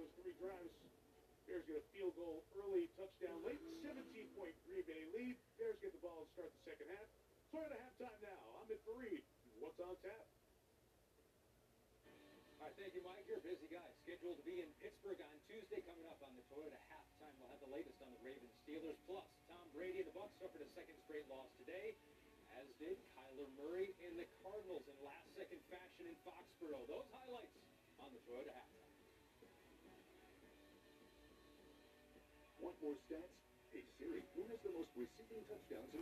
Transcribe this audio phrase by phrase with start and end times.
[0.00, 0.72] those three drives.
[1.44, 5.36] Bears get a field goal early, touchdown late, 17-point Green Bay lead.
[5.60, 7.04] Bears get the ball and start the second half.
[7.52, 8.40] Toyota halftime now.
[8.64, 9.20] Ahmed Fareed.
[9.60, 10.24] What's on tap?
[12.60, 13.28] All right, thank you, Mike.
[13.28, 13.84] You're a busy guy.
[14.08, 15.84] Scheduled to be in Pittsburgh on Tuesday.
[15.84, 18.96] Coming up on the Toyota halftime, we'll have the latest on the Ravens Steelers.
[19.04, 21.92] Plus, Tom Brady and the Bucs suffered a second straight loss today,
[22.56, 26.88] as did Kyler Murray and the Cardinals in last-second fashion in Foxborough.
[26.88, 27.52] Those highlights
[28.00, 28.89] on the Toyota halftime.
[32.70, 33.34] Want more stats?
[33.74, 35.99] Hey Siri, who has the most receiving touchdowns?